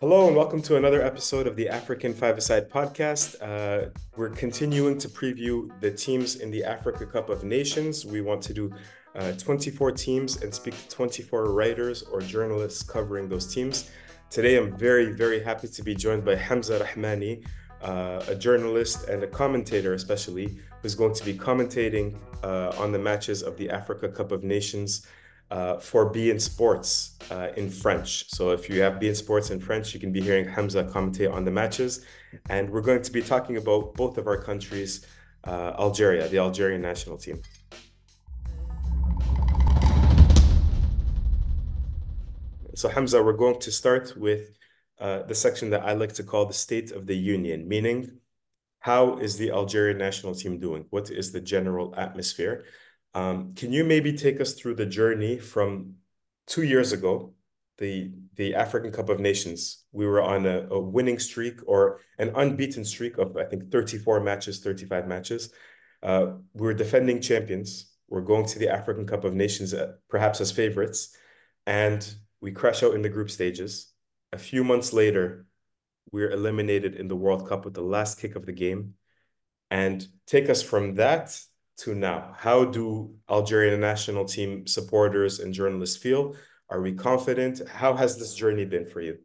Hello 0.00 0.28
and 0.28 0.36
welcome 0.36 0.62
to 0.62 0.76
another 0.76 1.02
episode 1.02 1.48
of 1.48 1.56
the 1.56 1.68
African 1.68 2.14
Five-A-Side 2.14 2.70
podcast. 2.70 3.34
Uh, 3.42 3.90
we're 4.14 4.30
continuing 4.30 4.96
to 4.96 5.08
preview 5.08 5.68
the 5.80 5.90
teams 5.90 6.36
in 6.36 6.52
the 6.52 6.62
Africa 6.62 7.04
Cup 7.04 7.28
of 7.28 7.42
Nations. 7.42 8.06
We 8.06 8.20
want 8.20 8.40
to 8.42 8.54
do 8.54 8.72
uh, 9.16 9.32
24 9.32 9.90
teams 9.90 10.40
and 10.40 10.54
speak 10.54 10.76
to 10.76 10.88
24 10.88 11.46
writers 11.46 12.04
or 12.04 12.20
journalists 12.20 12.84
covering 12.84 13.28
those 13.28 13.52
teams. 13.52 13.90
Today, 14.30 14.56
I'm 14.56 14.70
very, 14.78 15.10
very 15.10 15.42
happy 15.42 15.66
to 15.66 15.82
be 15.82 15.96
joined 15.96 16.24
by 16.24 16.36
Hamza 16.36 16.78
Rahmani, 16.78 17.44
uh, 17.82 18.22
a 18.28 18.36
journalist 18.36 19.08
and 19.08 19.24
a 19.24 19.26
commentator, 19.26 19.94
especially, 19.94 20.60
who's 20.80 20.94
going 20.94 21.14
to 21.14 21.24
be 21.24 21.34
commentating 21.34 22.16
uh, 22.44 22.72
on 22.78 22.92
the 22.92 23.00
matches 23.00 23.42
of 23.42 23.56
the 23.56 23.68
Africa 23.68 24.08
Cup 24.08 24.30
of 24.30 24.44
Nations 24.44 25.08
uh, 25.50 25.78
for 25.78 26.12
beIN 26.12 26.40
Sports 26.40 27.16
uh, 27.30 27.48
in 27.56 27.70
French. 27.70 28.28
So 28.30 28.50
if 28.50 28.68
you 28.68 28.80
have 28.82 28.94
beIN 28.94 29.16
Sports 29.16 29.50
in 29.50 29.60
French, 29.60 29.94
you 29.94 30.00
can 30.00 30.12
be 30.12 30.20
hearing 30.20 30.46
Hamza 30.46 30.84
commentate 30.84 31.32
on 31.32 31.44
the 31.44 31.50
matches. 31.50 32.04
And 32.50 32.68
we're 32.70 32.82
going 32.82 33.02
to 33.02 33.12
be 33.12 33.22
talking 33.22 33.56
about 33.56 33.94
both 33.94 34.18
of 34.18 34.26
our 34.26 34.36
countries, 34.36 35.06
uh, 35.44 35.72
Algeria, 35.78 36.28
the 36.28 36.38
Algerian 36.38 36.82
national 36.82 37.16
team. 37.16 37.40
So 42.74 42.88
Hamza, 42.88 43.22
we're 43.22 43.32
going 43.32 43.58
to 43.58 43.72
start 43.72 44.16
with 44.16 44.50
uh, 45.00 45.22
the 45.22 45.34
section 45.34 45.70
that 45.70 45.82
I 45.82 45.94
like 45.94 46.12
to 46.14 46.22
call 46.22 46.46
the 46.46 46.52
State 46.52 46.92
of 46.92 47.06
the 47.06 47.16
Union, 47.16 47.66
meaning 47.66 48.18
how 48.80 49.18
is 49.18 49.36
the 49.36 49.50
Algerian 49.50 49.98
national 49.98 50.34
team 50.34 50.58
doing? 50.58 50.84
What 50.90 51.10
is 51.10 51.32
the 51.32 51.40
general 51.40 51.94
atmosphere? 51.96 52.64
Um, 53.14 53.54
can 53.54 53.72
you 53.72 53.84
maybe 53.84 54.12
take 54.12 54.40
us 54.40 54.54
through 54.54 54.74
the 54.74 54.86
journey 54.86 55.38
from 55.38 55.94
two 56.46 56.62
years 56.62 56.92
ago, 56.92 57.34
the 57.78 58.12
the 58.34 58.54
African 58.54 58.92
Cup 58.92 59.08
of 59.08 59.20
Nations? 59.20 59.84
We 59.92 60.06
were 60.06 60.22
on 60.22 60.46
a, 60.46 60.68
a 60.70 60.78
winning 60.78 61.18
streak 61.18 61.60
or 61.66 62.00
an 62.18 62.32
unbeaten 62.34 62.84
streak 62.84 63.18
of 63.18 63.36
I 63.36 63.44
think 63.44 63.70
34 63.70 64.20
matches, 64.20 64.60
35 64.60 65.08
matches. 65.08 65.52
Uh, 66.02 66.34
we 66.54 66.66
were 66.66 66.74
defending 66.74 67.20
champions. 67.20 67.90
We're 68.08 68.22
going 68.22 68.46
to 68.46 68.58
the 68.58 68.68
African 68.68 69.06
Cup 69.06 69.24
of 69.24 69.34
Nations, 69.34 69.74
uh, 69.74 69.92
perhaps 70.08 70.40
as 70.40 70.52
favorites, 70.52 71.16
and 71.66 72.08
we 72.40 72.52
crash 72.52 72.82
out 72.82 72.94
in 72.94 73.02
the 73.02 73.08
group 73.08 73.30
stages. 73.30 73.92
A 74.32 74.38
few 74.38 74.64
months 74.64 74.92
later, 74.92 75.46
we're 76.12 76.30
eliminated 76.30 76.94
in 76.94 77.08
the 77.08 77.16
World 77.16 77.48
Cup 77.48 77.64
with 77.64 77.74
the 77.74 77.82
last 77.82 78.20
kick 78.20 78.36
of 78.36 78.46
the 78.46 78.52
game. 78.52 78.94
And 79.70 80.06
take 80.26 80.48
us 80.48 80.62
from 80.62 80.94
that 80.94 81.38
to 81.78 81.94
now? 81.94 82.34
How 82.36 82.64
do 82.64 83.14
Algerian 83.30 83.80
national 83.80 84.24
team 84.24 84.66
supporters 84.66 85.40
and 85.40 85.54
journalists 85.54 85.96
feel? 85.96 86.34
Are 86.70 86.80
we 86.80 86.92
confident? 86.92 87.66
How 87.68 87.94
has 87.94 88.18
this 88.18 88.34
journey 88.34 88.64
been 88.64 88.86
for 88.86 89.00
you? 89.00 89.18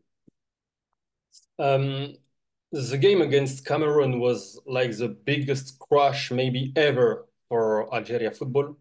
Um, 1.59 2.16
the 2.72 2.98
game 2.98 3.22
against 3.22 3.66
Cameroon 3.66 4.20
was 4.20 4.59
like 4.66 4.98
the 4.98 5.09
biggest 5.09 5.78
crash 5.80 6.31
maybe 6.31 6.72
ever 6.76 7.28
for 7.50 7.94
Algeria 7.94 8.31
football. 8.31 8.78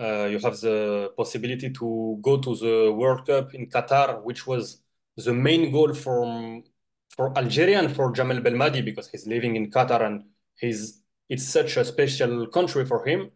Uh, 0.00 0.24
you 0.24 0.38
have 0.38 0.58
the 0.60 1.12
possibility 1.16 1.70
to 1.70 2.18
go 2.22 2.38
to 2.38 2.56
the 2.56 2.92
World 2.92 3.26
Cup 3.26 3.54
in 3.54 3.68
Qatar, 3.68 4.22
which 4.22 4.46
was 4.46 4.82
the 5.16 5.34
main 5.34 5.70
goal 5.70 5.92
from 5.92 6.64
for 7.10 7.36
Algeria 7.36 7.78
and 7.78 7.94
for 7.94 8.12
Jamel 8.12 8.40
Belmadi 8.42 8.82
because 8.82 9.08
he's 9.08 9.26
living 9.26 9.56
in 9.56 9.70
Qatar 9.70 10.00
and 10.02 10.24
he's 10.56 11.01
it's 11.32 11.48
such 11.48 11.78
a 11.78 11.84
special 11.84 12.46
country 12.56 12.84
for 12.84 13.00
him. 13.06 13.30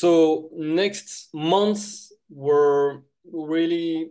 So 0.00 0.50
next 0.52 1.30
months 1.32 2.12
were 2.28 3.04
really 3.24 4.10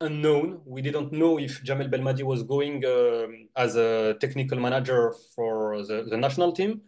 unknown. 0.00 0.62
We 0.64 0.80
didn't 0.80 1.12
know 1.12 1.38
if 1.38 1.62
Jamel 1.62 1.90
Belmadi 1.92 2.22
was 2.22 2.42
going 2.54 2.76
um, 2.86 3.48
as 3.54 3.76
a 3.76 4.16
technical 4.22 4.58
manager 4.58 5.14
for 5.34 5.82
the, 5.88 6.06
the 6.08 6.16
national 6.16 6.52
team. 6.52 6.80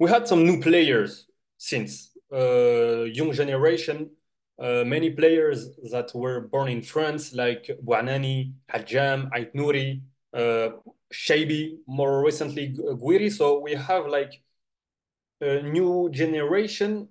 We 0.00 0.10
had 0.10 0.26
some 0.26 0.44
new 0.44 0.60
players 0.60 1.28
since 1.56 2.10
uh, 2.32 3.04
young 3.18 3.32
generation, 3.32 4.10
uh, 4.58 4.82
many 4.84 5.10
players 5.10 5.58
that 5.92 6.10
were 6.12 6.40
born 6.40 6.68
in 6.68 6.82
France, 6.82 7.32
like 7.32 7.70
Bouanani, 7.84 8.54
Hadjam, 8.72 9.30
Ait 9.32 9.54
Nouri, 9.54 10.02
uh, 10.34 10.70
Chaibi, 11.12 11.78
more 11.86 12.24
recently 12.24 12.74
Gouiri. 12.74 13.30
So 13.32 13.60
we 13.60 13.74
have 13.74 14.06
like 14.06 14.42
a 15.40 15.62
new 15.62 16.10
generation 16.10 17.08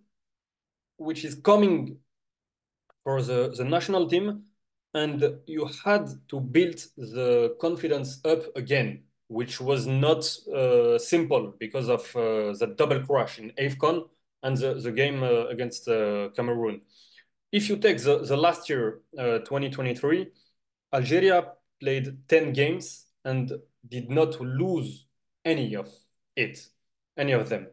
which 0.97 1.23
is 1.25 1.35
coming 1.35 1.97
for 3.03 3.21
the, 3.21 3.53
the 3.55 3.63
national 3.63 4.07
team 4.07 4.43
and 4.93 5.23
you 5.45 5.69
had 5.85 6.09
to 6.29 6.39
build 6.39 6.75
the 6.97 7.55
confidence 7.59 8.19
up 8.25 8.41
again 8.55 9.03
which 9.29 9.61
was 9.61 9.85
not 9.85 10.25
uh, 10.53 10.97
simple 10.97 11.53
because 11.59 11.87
of 11.87 12.01
uh, 12.15 12.51
the 12.53 12.73
double 12.75 12.99
crash 13.01 13.37
in 13.39 13.51
AFCON 13.51 14.09
and 14.41 14.57
the, 14.57 14.73
the 14.73 14.91
game 14.91 15.21
uh, 15.21 15.45
against 15.45 15.87
uh, 15.87 16.29
Cameroon. 16.35 16.81
If 17.51 17.69
you 17.69 17.77
take 17.77 18.01
the, 18.01 18.19
the 18.25 18.35
last 18.35 18.69
year, 18.69 19.01
uh, 19.17 19.39
2023, 19.39 20.31
Algeria 20.93 21.45
played 21.79 22.27
10 22.27 22.53
games 22.53 23.05
and 23.23 23.51
did 23.87 24.09
not 24.09 24.39
lose 24.39 25.05
any 25.45 25.75
of 25.75 25.89
it, 26.35 26.67
any 27.17 27.31
of 27.31 27.49
them. 27.49 27.67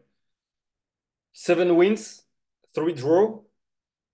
Seven 1.32 1.76
wins, 1.76 2.22
three 2.74 2.92
draw, 2.92 3.40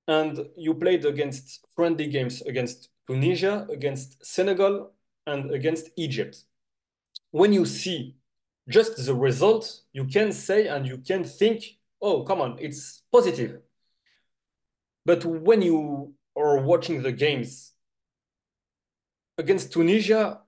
and 0.08 0.46
you 0.56 0.74
played 0.74 1.04
against 1.04 1.64
friendly 1.74 2.06
games 2.06 2.42
against 2.42 2.88
Tunisia, 3.06 3.66
against 3.70 4.24
Senegal, 4.24 4.92
and 5.26 5.52
against 5.52 5.90
Egypt. 5.96 6.44
When 7.30 7.52
you 7.52 7.64
see 7.64 8.16
just 8.68 9.04
the 9.04 9.14
result, 9.14 9.80
you 9.92 10.04
can 10.04 10.32
say 10.32 10.66
and 10.66 10.86
you 10.86 10.98
can 10.98 11.24
think, 11.24 11.64
oh, 12.00 12.24
come 12.24 12.40
on, 12.40 12.58
it's 12.60 13.02
positive. 13.12 13.60
But 15.04 15.24
when 15.24 15.62
you 15.62 16.14
are 16.36 16.60
watching 16.60 17.02
the 17.02 17.12
games 17.12 17.72
against 19.38 19.72
Tunisia, 19.72 20.41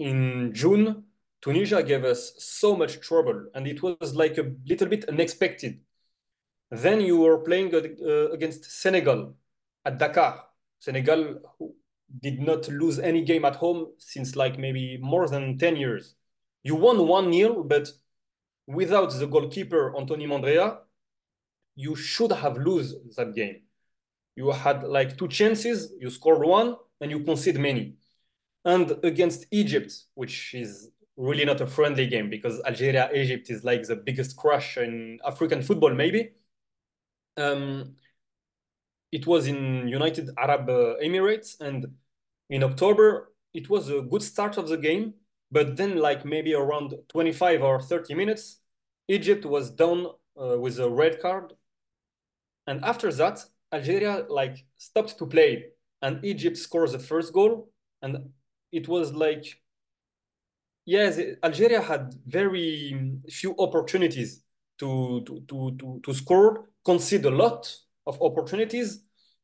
in 0.00 0.52
June, 0.54 1.04
Tunisia 1.42 1.82
gave 1.82 2.04
us 2.04 2.32
so 2.38 2.74
much 2.74 3.00
trouble, 3.00 3.46
and 3.54 3.66
it 3.66 3.82
was 3.82 4.14
like 4.14 4.38
a 4.38 4.52
little 4.66 4.88
bit 4.88 5.04
unexpected. 5.08 5.80
Then 6.70 7.00
you 7.00 7.18
were 7.18 7.38
playing 7.38 7.74
uh, 7.74 8.30
against 8.30 8.64
Senegal 8.64 9.34
at 9.84 9.98
Dakar. 9.98 10.44
Senegal 10.78 11.40
did 12.22 12.40
not 12.40 12.68
lose 12.68 12.98
any 12.98 13.22
game 13.22 13.44
at 13.44 13.56
home 13.56 13.92
since 13.98 14.36
like 14.36 14.58
maybe 14.58 14.98
more 15.00 15.28
than 15.28 15.58
10 15.58 15.76
years. 15.76 16.14
You 16.62 16.74
won 16.76 17.06
1 17.06 17.32
0, 17.32 17.64
but 17.64 17.88
without 18.66 19.12
the 19.12 19.26
goalkeeper, 19.26 19.96
Anthony 19.96 20.26
Mandrea, 20.26 20.78
you 21.74 21.94
should 21.94 22.32
have 22.32 22.56
lost 22.58 22.94
that 23.16 23.34
game. 23.34 23.62
You 24.36 24.50
had 24.50 24.84
like 24.84 25.18
two 25.18 25.28
chances, 25.28 25.92
you 26.00 26.08
scored 26.10 26.46
one, 26.46 26.76
and 27.00 27.10
you 27.10 27.20
conceded 27.20 27.60
many 27.60 27.96
and 28.64 28.92
against 29.02 29.46
Egypt, 29.50 29.92
which 30.14 30.54
is 30.54 30.90
really 31.16 31.44
not 31.44 31.60
a 31.60 31.66
friendly 31.66 32.06
game 32.06 32.30
because 32.30 32.60
Algeria 32.64 33.10
Egypt 33.14 33.50
is 33.50 33.64
like 33.64 33.82
the 33.82 33.96
biggest 33.96 34.36
crush 34.36 34.76
in 34.76 35.18
African 35.26 35.62
football, 35.62 35.94
maybe. 35.94 36.32
Um, 37.36 37.96
it 39.12 39.26
was 39.26 39.46
in 39.46 39.88
United 39.88 40.30
Arab 40.38 40.68
uh, 40.68 40.94
Emirates, 41.02 41.60
and 41.60 41.86
in 42.48 42.62
October 42.62 43.32
it 43.52 43.68
was 43.68 43.88
a 43.88 44.00
good 44.02 44.22
start 44.22 44.56
of 44.56 44.68
the 44.68 44.76
game, 44.76 45.14
but 45.50 45.76
then 45.76 45.96
like 45.96 46.24
maybe 46.24 46.54
around 46.54 46.94
25 47.08 47.62
or 47.62 47.80
30 47.80 48.14
minutes, 48.14 48.60
Egypt 49.08 49.44
was 49.44 49.70
down 49.70 50.06
uh, 50.40 50.58
with 50.58 50.78
a 50.78 50.88
red 50.88 51.20
card, 51.20 51.52
and 52.66 52.84
after 52.84 53.12
that 53.12 53.44
Algeria 53.72 54.26
like 54.28 54.64
stopped 54.78 55.18
to 55.18 55.26
play, 55.26 55.66
and 56.02 56.24
Egypt 56.24 56.56
scores 56.56 56.92
the 56.92 56.98
first 56.98 57.32
goal, 57.32 57.70
and 58.02 58.30
it 58.72 58.88
was 58.88 59.12
like 59.12 59.60
yes 60.86 61.18
algeria 61.42 61.80
had 61.80 62.14
very 62.26 63.20
few 63.28 63.54
opportunities 63.58 64.42
to 64.78 65.22
to 65.26 65.40
to 65.48 65.76
to, 65.78 66.00
to 66.02 66.14
score 66.14 66.70
concede 66.84 67.26
a 67.26 67.30
lot 67.30 67.72
of 68.06 68.20
opportunities. 68.22 69.02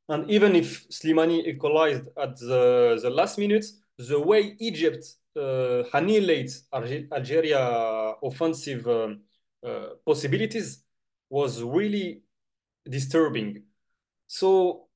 And 0.09 0.31
even 0.31 0.55
if 0.57 0.89
slimani 0.89 1.47
equalized 1.47 2.09
at 2.17 2.39
the, 2.39 2.99
the 3.03 3.11
last 3.11 3.39
minutes 3.39 3.81
the 3.99 4.19
way 4.21 4.57
egypt 4.61 5.05
uh, 5.37 5.83
annihilates 5.93 6.63
algeria 6.73 8.15
offensive 8.23 8.87
um, 8.87 9.21
uh, 9.67 9.89
possibilities 10.07 10.83
was 11.29 11.63
really 11.63 12.23
disturbing. 12.89 13.65
So 14.27 14.87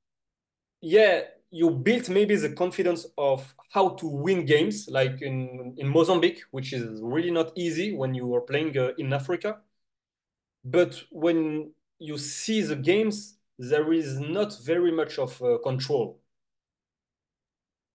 yeah 0.80 1.22
you 1.50 1.70
built 1.70 2.08
maybe 2.08 2.36
the 2.36 2.50
confidence 2.50 3.06
of 3.18 3.54
how 3.70 3.90
to 3.90 4.06
win 4.06 4.44
games, 4.44 4.88
like 4.90 5.22
in, 5.22 5.74
in 5.78 5.88
Mozambique, 5.88 6.42
which 6.50 6.72
is 6.72 7.00
really 7.00 7.30
not 7.30 7.52
easy 7.56 7.94
when 7.94 8.14
you 8.14 8.34
are 8.34 8.40
playing 8.40 8.76
uh, 8.76 8.90
in 8.98 9.12
Africa. 9.12 9.58
But 10.64 11.02
when 11.10 11.72
you 11.98 12.18
see 12.18 12.62
the 12.62 12.76
games, 12.76 13.36
there 13.58 13.92
is 13.92 14.18
not 14.18 14.58
very 14.64 14.90
much 14.90 15.18
of 15.18 15.40
uh, 15.40 15.58
control. 15.62 16.20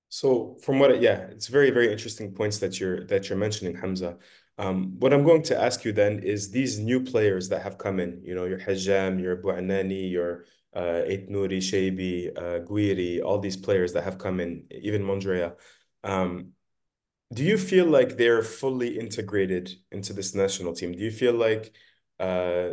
So 0.10 0.56
from 0.62 0.80
what, 0.80 1.02
yeah, 1.02 1.28
it's 1.32 1.48
very, 1.48 1.72
very 1.72 1.92
interesting 1.92 2.32
points 2.32 2.58
that 2.60 2.80
you're 2.80 3.06
that 3.08 3.28
you're 3.28 3.38
mentioning, 3.38 3.76
Hamza. 3.76 4.18
Um, 4.58 4.96
what 5.00 5.12
I'm 5.12 5.26
going 5.26 5.44
to 5.44 5.62
ask 5.62 5.84
you 5.84 5.92
then 5.92 6.20
is 6.20 6.50
these 6.50 6.80
new 6.80 7.02
players 7.04 7.50
that 7.50 7.62
have 7.64 7.78
come 7.78 8.00
in, 8.00 8.22
you 8.24 8.34
know, 8.34 8.46
your 8.46 8.60
Hadjam, 8.60 9.22
your 9.22 9.36
Bouanani, 9.36 10.10
your 10.10 10.46
uh, 10.76 11.04
Aït-Nouri, 11.08 11.60
Chaibi, 11.60 12.30
uh, 12.38 12.60
Gouiri, 12.66 13.24
all 13.24 13.40
these 13.40 13.58
players 13.58 13.94
that 13.94 14.04
have 14.04 14.18
come 14.18 14.40
in, 14.40 14.66
even 14.72 15.02
Mandrea. 15.02 15.56
Um, 16.04 16.52
do 17.34 17.44
you 17.44 17.58
feel 17.58 17.86
like 17.86 18.18
they're 18.18 18.44
fully 18.44 19.00
integrated 19.00 19.72
into 19.92 20.14
this 20.14 20.36
national 20.36 20.74
team? 20.74 20.92
Do 20.92 21.00
you 21.00 21.12
feel 21.12 21.34
like 21.34 21.74
uh, 22.20 22.70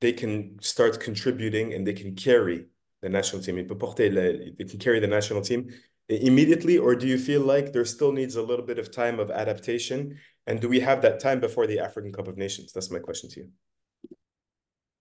they 0.00 0.12
can 0.12 0.58
start 0.60 0.98
contributing 1.00 1.74
and 1.74 1.86
they 1.86 1.92
can 1.92 2.14
carry 2.14 2.66
the 3.02 3.08
national 3.08 3.42
team? 3.42 3.56
They 3.56 3.64
can 3.64 4.78
carry 4.78 5.00
the 5.00 5.06
national 5.06 5.42
team 5.42 5.70
immediately, 6.08 6.78
or 6.78 6.94
do 6.94 7.06
you 7.06 7.18
feel 7.18 7.42
like 7.42 7.72
there 7.72 7.84
still 7.84 8.12
needs 8.12 8.36
a 8.36 8.42
little 8.42 8.64
bit 8.64 8.78
of 8.78 8.90
time 8.90 9.18
of 9.20 9.30
adaptation? 9.30 10.18
And 10.46 10.60
do 10.60 10.68
we 10.68 10.80
have 10.80 11.02
that 11.02 11.20
time 11.20 11.40
before 11.40 11.66
the 11.66 11.80
African 11.80 12.12
Cup 12.12 12.28
of 12.28 12.36
Nations? 12.36 12.72
That's 12.72 12.90
my 12.90 13.00
question 13.00 13.28
to 13.30 13.40
you. 13.40 13.48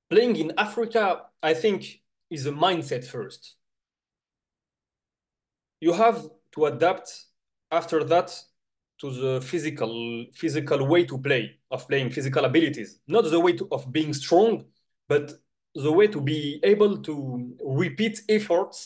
Playing 0.09 0.35
in 0.35 0.53
Africa, 0.57 1.23
I 1.41 1.53
think, 1.53 2.01
is 2.35 2.45
a 2.45 2.51
mindset 2.51 3.03
first. 3.05 3.41
You 5.79 5.93
have 5.93 6.17
to 6.53 6.65
adapt 6.65 7.07
after 7.71 8.03
that 8.03 8.29
to 9.01 9.07
the 9.21 9.41
physical 9.41 9.93
physical 10.33 10.79
way 10.87 11.01
to 11.11 11.17
play 11.27 11.43
of 11.69 11.85
playing 11.89 12.09
physical 12.09 12.45
abilities 12.45 12.99
not 13.07 13.25
the 13.29 13.39
way 13.45 13.51
to, 13.51 13.67
of 13.69 13.91
being 13.91 14.13
strong 14.13 14.63
but 15.09 15.33
the 15.85 15.91
way 15.91 16.07
to 16.07 16.21
be 16.21 16.61
able 16.63 16.93
to 17.07 17.13
repeat 17.81 18.21
efforts 18.29 18.77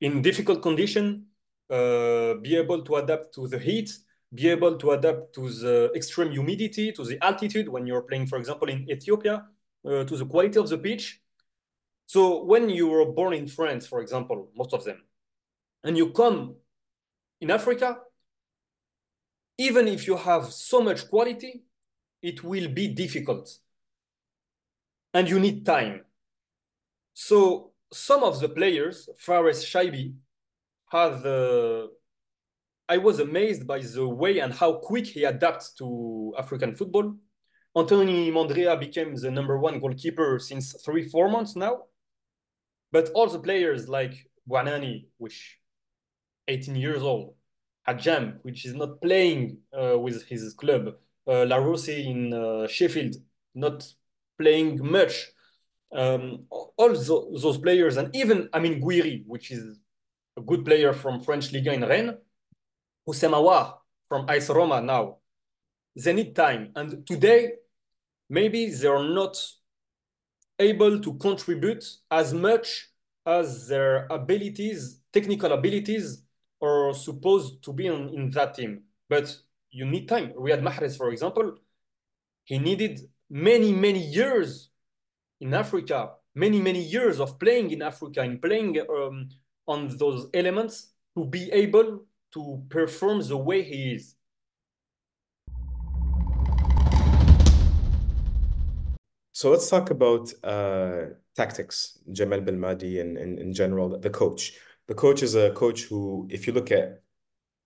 in 0.00 0.22
difficult 0.22 0.62
condition 0.62 1.26
uh, 1.72 2.34
be 2.34 2.54
able 2.54 2.82
to 2.82 2.96
adapt 2.96 3.34
to 3.34 3.48
the 3.48 3.58
heat, 3.58 3.90
be 4.34 4.48
able 4.48 4.76
to 4.76 4.90
adapt 4.90 5.34
to 5.34 5.48
the 5.48 5.90
extreme 5.94 6.30
humidity, 6.30 6.92
to 6.92 7.02
the 7.02 7.18
altitude 7.24 7.66
when 7.66 7.86
you're 7.86 8.02
playing, 8.02 8.26
for 8.26 8.36
example, 8.36 8.68
in 8.68 8.86
Ethiopia, 8.90 9.46
uh, 9.86 10.04
to 10.04 10.16
the 10.18 10.26
quality 10.26 10.58
of 10.58 10.68
the 10.68 10.76
pitch. 10.76 11.21
So 12.12 12.44
when 12.44 12.68
you 12.68 12.88
were 12.88 13.06
born 13.06 13.32
in 13.32 13.46
France, 13.46 13.86
for 13.86 14.02
example, 14.02 14.50
most 14.54 14.74
of 14.74 14.84
them, 14.84 14.98
and 15.82 15.96
you 15.96 16.10
come 16.10 16.56
in 17.40 17.50
Africa, 17.50 18.00
even 19.56 19.88
if 19.88 20.06
you 20.06 20.18
have 20.18 20.44
so 20.52 20.82
much 20.82 21.08
quality, 21.08 21.62
it 22.20 22.44
will 22.44 22.68
be 22.68 22.88
difficult. 22.88 23.48
And 25.14 25.26
you 25.26 25.40
need 25.40 25.64
time. 25.64 26.02
So 27.14 27.72
some 27.90 28.22
of 28.22 28.40
the 28.40 28.50
players, 28.50 29.08
Fares 29.16 29.64
Chaibi, 29.64 30.12
have 30.90 31.24
uh, 31.24 31.86
I 32.90 32.98
was 32.98 33.20
amazed 33.20 33.66
by 33.66 33.78
the 33.78 34.06
way 34.06 34.40
and 34.40 34.52
how 34.52 34.74
quick 34.74 35.06
he 35.06 35.24
adapts 35.24 35.72
to 35.78 36.34
African 36.38 36.74
football. 36.74 37.14
Anthony 37.74 38.30
Mandrea 38.30 38.78
became 38.78 39.14
the 39.14 39.30
number 39.30 39.56
one 39.56 39.80
goalkeeper 39.80 40.38
since 40.38 40.74
three, 40.84 41.08
four 41.08 41.30
months 41.30 41.56
now. 41.56 41.84
But 42.92 43.10
all 43.14 43.26
the 43.26 43.38
players 43.38 43.88
like 43.88 44.14
Bouanani, 44.48 45.06
which 45.18 45.58
18 46.48 46.76
years 46.76 47.02
old, 47.02 47.34
Hadjam, 47.88 48.38
which 48.42 48.64
is 48.64 48.74
not 48.74 49.00
playing 49.00 49.58
uh, 49.72 49.98
with 49.98 50.26
his 50.28 50.52
club, 50.54 50.94
uh, 51.26 51.44
Larouci 51.46 52.06
in 52.06 52.32
uh, 52.32 52.66
Sheffield, 52.68 53.16
not 53.54 53.84
playing 54.38 54.78
much. 54.84 55.32
Um, 55.92 56.44
all 56.50 56.94
those 56.94 57.58
players, 57.58 57.96
and 57.96 58.14
even, 58.16 58.48
I 58.52 58.60
mean, 58.60 58.80
Gouiri, 58.80 59.24
which 59.26 59.50
is 59.50 59.78
a 60.36 60.40
good 60.40 60.64
player 60.64 60.92
from 60.92 61.20
French 61.20 61.52
Liga 61.52 61.72
in 61.72 61.82
Rennes, 61.82 62.14
Houssem 63.06 63.32
Aouar 63.32 63.74
from 64.08 64.28
AS 64.28 64.48
Roma 64.48 64.80
now. 64.80 65.18
They 65.96 66.12
need 66.12 66.34
time. 66.34 66.72
And 66.74 67.06
today, 67.06 67.52
maybe 68.30 68.70
they're 68.70 69.02
not 69.02 69.36
able 70.62 71.00
to 71.00 71.14
contribute 71.14 71.84
as 72.10 72.32
much 72.32 72.88
as 73.26 73.68
their 73.68 74.06
abilities, 74.10 75.00
technical 75.12 75.52
abilities, 75.52 76.22
are 76.62 76.94
supposed 76.94 77.62
to 77.64 77.72
be 77.72 77.88
on, 77.88 78.08
in 78.10 78.30
that 78.30 78.54
team. 78.54 78.82
But 79.08 79.36
you 79.70 79.84
need 79.84 80.08
time. 80.08 80.32
Riyad 80.32 80.62
Mahrez, 80.62 80.96
for 80.96 81.10
example, 81.10 81.56
he 82.44 82.58
needed 82.58 83.00
many, 83.28 83.72
many 83.72 84.00
years 84.00 84.70
in 85.40 85.54
Africa, 85.54 86.10
many, 86.34 86.60
many 86.60 86.82
years 86.82 87.20
of 87.20 87.38
playing 87.38 87.70
in 87.70 87.82
Africa 87.82 88.20
and 88.22 88.40
playing 88.40 88.78
um, 88.80 89.28
on 89.66 89.88
those 89.96 90.28
elements 90.32 90.92
to 91.16 91.24
be 91.24 91.50
able 91.52 92.04
to 92.34 92.62
perform 92.68 93.20
the 93.22 93.36
way 93.36 93.62
he 93.62 93.94
is. 93.94 94.14
So 99.42 99.50
let's 99.50 99.68
talk 99.68 99.90
about 99.90 100.32
uh, 100.44 101.14
tactics, 101.34 101.98
Jamal 102.12 102.42
Belmadi 102.42 103.00
and 103.00 103.18
in 103.18 103.52
general, 103.52 103.98
the 103.98 104.08
coach. 104.08 104.52
The 104.86 104.94
coach 104.94 105.20
is 105.20 105.34
a 105.34 105.50
coach 105.50 105.82
who, 105.82 106.28
if 106.30 106.46
you 106.46 106.52
look 106.52 106.70
at, 106.70 107.02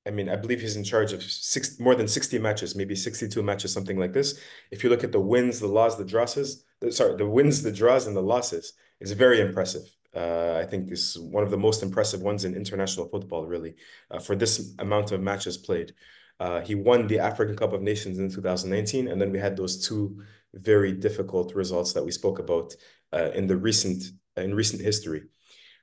I 0.06 0.10
mean, 0.10 0.30
I 0.30 0.36
believe 0.36 0.62
he's 0.62 0.76
in 0.76 0.84
charge 0.84 1.12
of 1.12 1.22
six, 1.22 1.78
more 1.78 1.94
than 1.94 2.08
60 2.08 2.38
matches, 2.38 2.76
maybe 2.76 2.96
62 2.96 3.42
matches, 3.42 3.74
something 3.74 3.98
like 3.98 4.14
this. 4.14 4.40
If 4.70 4.84
you 4.84 4.88
look 4.88 5.04
at 5.04 5.12
the 5.12 5.20
wins, 5.20 5.60
the 5.60 5.66
losses, 5.66 5.98
the 5.98 6.06
draws, 6.06 6.64
sorry, 6.92 7.16
the 7.18 7.26
wins, 7.26 7.62
the 7.62 7.72
draws, 7.72 8.06
and 8.06 8.16
the 8.16 8.22
losses, 8.22 8.72
it's 8.98 9.10
very 9.10 9.42
impressive. 9.42 9.82
Uh, 10.14 10.54
I 10.56 10.64
think 10.64 10.90
is 10.90 11.18
one 11.18 11.44
of 11.44 11.50
the 11.50 11.58
most 11.58 11.82
impressive 11.82 12.22
ones 12.22 12.46
in 12.46 12.54
international 12.54 13.10
football, 13.10 13.46
really, 13.46 13.74
uh, 14.10 14.18
for 14.18 14.34
this 14.34 14.74
amount 14.78 15.12
of 15.12 15.20
matches 15.20 15.58
played. 15.58 15.92
Uh, 16.40 16.62
he 16.62 16.74
won 16.74 17.06
the 17.06 17.18
African 17.18 17.54
Cup 17.54 17.74
of 17.74 17.82
Nations 17.82 18.18
in 18.18 18.30
2019, 18.30 19.08
and 19.08 19.20
then 19.20 19.30
we 19.30 19.38
had 19.38 19.58
those 19.58 19.86
two 19.86 20.22
very 20.56 20.92
difficult 20.92 21.54
results 21.54 21.92
that 21.92 22.04
we 22.04 22.10
spoke 22.10 22.38
about 22.38 22.74
uh, 23.12 23.30
in 23.34 23.46
the 23.46 23.56
recent 23.56 24.04
in 24.36 24.54
recent 24.54 24.82
history. 24.82 25.22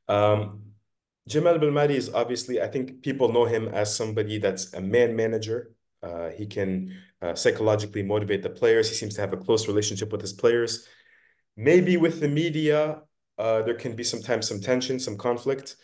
Um, 0.07 0.73
Jamal 1.27 1.57
Belmadi 1.57 1.91
is 1.91 2.13
obviously, 2.13 2.61
I 2.61 2.67
think 2.67 3.01
people 3.01 3.31
know 3.31 3.45
him 3.45 3.69
as 3.69 3.95
somebody 3.95 4.39
that's 4.39 4.73
a 4.73 4.81
man 4.81 5.15
manager. 5.15 5.71
Uh, 6.01 6.29
he 6.29 6.45
can 6.45 6.93
uh, 7.21 7.33
psychologically 7.33 8.03
motivate 8.03 8.43
the 8.43 8.49
players. 8.49 8.89
He 8.89 8.95
seems 8.95 9.15
to 9.15 9.21
have 9.21 9.31
a 9.31 9.37
close 9.37 9.67
relationship 9.67 10.11
with 10.11 10.21
his 10.21 10.33
players. 10.33 10.87
Maybe 11.55 11.95
with 11.95 12.19
the 12.19 12.27
media, 12.27 13.01
uh, 13.37 13.61
there 13.61 13.75
can 13.75 13.95
be 13.95 14.03
sometimes 14.03 14.47
some 14.47 14.59
tension, 14.59 14.99
some 14.99 15.17
conflict. 15.17 15.77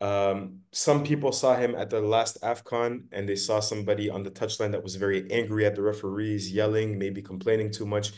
Um, 0.00 0.60
some 0.72 1.04
people 1.04 1.32
saw 1.32 1.56
him 1.56 1.74
at 1.74 1.90
the 1.90 2.00
last 2.00 2.40
AFCON 2.42 3.04
and 3.12 3.28
they 3.28 3.36
saw 3.36 3.60
somebody 3.60 4.10
on 4.10 4.22
the 4.22 4.30
touchline 4.30 4.72
that 4.72 4.82
was 4.82 4.96
very 4.96 5.30
angry 5.30 5.66
at 5.66 5.74
the 5.74 5.82
referees, 5.82 6.52
yelling, 6.52 6.98
maybe 6.98 7.22
complaining 7.22 7.70
too 7.70 7.86
much. 7.86 8.12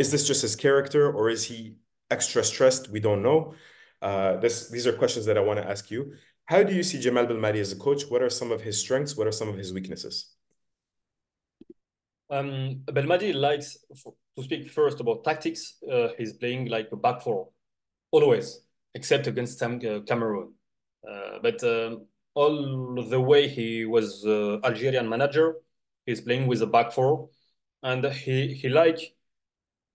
Is 0.00 0.10
this 0.10 0.26
just 0.26 0.40
his 0.40 0.56
character 0.56 1.12
or 1.12 1.28
is 1.28 1.44
he 1.44 1.76
extra 2.10 2.42
stressed? 2.42 2.88
We 2.88 3.00
don't 3.00 3.22
know. 3.22 3.54
Uh, 4.00 4.38
this, 4.38 4.70
these 4.70 4.86
are 4.86 4.94
questions 4.94 5.26
that 5.26 5.36
I 5.36 5.42
want 5.42 5.58
to 5.60 5.68
ask 5.68 5.90
you. 5.90 6.14
How 6.46 6.62
do 6.62 6.72
you 6.72 6.82
see 6.82 6.98
Jamal 6.98 7.26
Belmadi 7.26 7.60
as 7.60 7.72
a 7.72 7.76
coach? 7.76 8.04
What 8.08 8.22
are 8.22 8.30
some 8.30 8.50
of 8.50 8.62
his 8.62 8.80
strengths? 8.80 9.14
What 9.14 9.26
are 9.26 9.36
some 9.40 9.48
of 9.52 9.56
his 9.56 9.74
weaknesses? 9.74 10.34
Um, 12.30 12.80
Belmadi 12.86 13.34
likes 13.34 13.76
to 14.36 14.42
speak 14.42 14.70
first 14.70 15.00
about 15.00 15.22
tactics. 15.22 15.76
Uh, 15.84 16.08
he's 16.16 16.32
playing 16.32 16.68
like 16.68 16.88
a 16.92 16.96
back 16.96 17.20
four 17.20 17.50
always, 18.10 18.46
except 18.94 19.26
against 19.26 19.62
uh, 19.62 20.00
Cameroon. 20.08 20.54
Uh, 21.06 21.40
but 21.42 21.62
um, 21.62 22.06
all 22.34 23.04
the 23.04 23.20
way 23.20 23.48
he 23.48 23.84
was 23.84 24.24
uh, 24.24 24.60
Algerian 24.64 25.10
manager, 25.10 25.56
he's 26.06 26.22
playing 26.22 26.46
with 26.46 26.62
a 26.62 26.66
back 26.66 26.90
four, 26.90 27.28
and 27.82 28.02
he 28.06 28.54
he 28.54 28.70
like. 28.70 29.00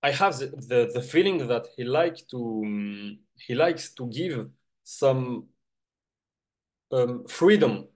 I 0.05 0.11
have 0.11 0.37
the, 0.37 0.47
the, 0.69 0.91
the 0.93 1.01
feeling 1.01 1.47
that 1.47 1.65
he 1.75 1.83
like 1.83 2.17
to 2.27 2.61
um, 2.63 3.17
he 3.47 3.55
likes 3.55 3.91
to 3.95 4.07
give 4.07 4.47
some 4.83 5.47
um, 6.91 7.25
freedom 7.27 7.87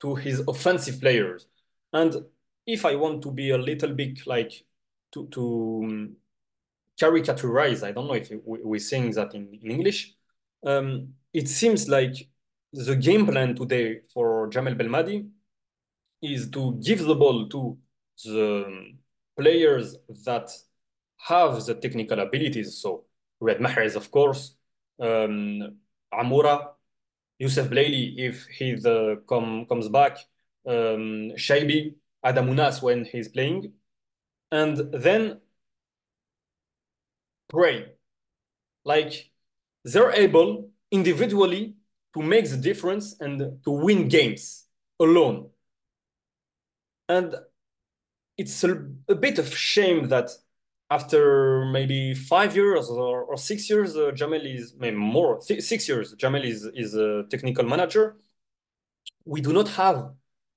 to 0.00 0.14
his 0.14 0.44
offensive 0.46 1.00
players, 1.00 1.48
and 1.92 2.14
if 2.66 2.84
I 2.84 2.94
want 2.94 3.22
to 3.22 3.32
be 3.32 3.50
a 3.50 3.58
little 3.58 3.92
bit 3.94 4.26
like 4.28 4.52
to 5.12 5.26
to 5.34 5.42
um, 5.84 6.16
caricaturize, 7.00 7.82
I 7.82 7.90
don't 7.90 8.06
know 8.06 8.14
if 8.14 8.30
we, 8.44 8.58
we 8.62 8.78
sing 8.78 9.10
that 9.18 9.34
in, 9.34 9.58
in 9.60 9.70
English, 9.72 10.14
um, 10.64 11.14
it 11.32 11.48
seems 11.48 11.88
like 11.88 12.28
the 12.72 12.94
game 12.94 13.26
plan 13.26 13.56
today 13.56 14.02
for 14.14 14.46
Jamal 14.50 14.74
Belmadi 14.74 15.28
is 16.22 16.48
to 16.50 16.78
give 16.80 17.00
the 17.04 17.16
ball 17.16 17.48
to 17.48 17.76
the 18.24 18.94
players 19.36 19.96
that 20.24 20.48
have 21.18 21.64
the 21.64 21.74
technical 21.74 22.20
abilities. 22.20 22.78
So 22.78 23.04
Riyad 23.42 23.60
Mahrez, 23.60 23.96
of 23.96 24.10
course, 24.10 24.54
um, 25.00 25.76
Amoura, 26.12 26.70
Youssef 27.38 27.68
Belaili, 27.68 28.14
if 28.18 28.46
he 28.46 28.74
the, 28.74 29.22
come, 29.28 29.66
comes 29.66 29.88
back, 29.88 30.18
um, 30.66 31.32
Chaibi, 31.36 31.94
Adam 32.24 32.48
Ounas 32.48 32.82
when 32.82 33.04
he's 33.04 33.28
playing. 33.28 33.72
And 34.50 34.76
then 34.92 35.40
pray. 37.48 37.92
Like 38.84 39.30
they're 39.84 40.12
able 40.12 40.70
individually 40.90 41.74
to 42.14 42.22
make 42.22 42.48
the 42.48 42.56
difference 42.56 43.20
and 43.20 43.62
to 43.64 43.70
win 43.70 44.08
games. 44.08 44.66
alone. 44.98 45.50
And 47.08 47.34
it's 48.36 48.64
a, 48.64 48.86
a 49.08 49.14
bit 49.14 49.38
of 49.38 49.56
shame 49.56 50.08
that 50.08 50.30
after 50.90 51.64
maybe 51.66 52.14
five 52.14 52.54
years 52.54 52.88
or, 52.88 53.24
or 53.24 53.36
six 53.36 53.68
years, 53.68 53.96
uh, 53.96 54.12
Jamel 54.14 54.44
is 54.44 54.74
maybe 54.78 54.96
more 54.96 55.40
six 55.42 55.88
years. 55.88 56.14
Jamel 56.14 56.44
is 56.44 56.64
is 56.74 56.94
a 56.94 57.24
technical 57.30 57.64
manager. 57.64 58.16
We 59.24 59.40
do 59.40 59.52
not 59.52 59.68
have 59.70 60.10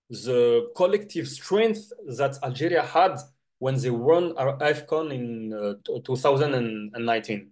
the 0.09 0.69
collective 0.75 1.27
strength 1.27 1.91
that 2.17 2.37
Algeria 2.43 2.83
had 2.83 3.17
when 3.57 3.75
they 3.79 3.89
won 3.89 4.37
our 4.37 4.57
AFCON 4.59 5.13
in 5.13 5.53
uh, 5.53 5.73
2019. 6.03 7.51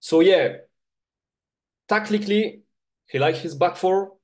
So 0.00 0.20
yeah, 0.20 0.56
tactically 1.88 2.62
he 3.06 3.18
likes 3.18 3.40
his 3.40 3.54
back 3.54 3.76
four. 3.76 4.14